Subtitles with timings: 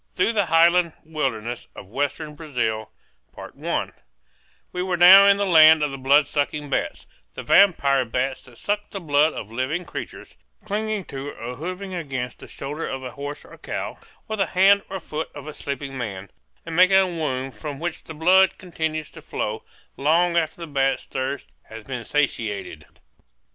[0.15, 2.89] THROUGH THE HIGHLAND WILDERNESS OF WESTERN BRAZIL
[4.71, 8.89] We were now in the land of the bloodsucking bats, the vampire bats that suck
[8.89, 13.45] the blood of living creatures, clinging to or hovering against the shoulder of a horse
[13.45, 16.31] or cow, or the hand or foot of a sleeping man,
[16.65, 19.61] and making a wound from which the blood continues to flow
[19.97, 22.87] long after the bat's thirst has been satiated.